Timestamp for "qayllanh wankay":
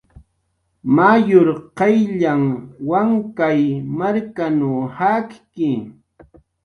1.77-3.59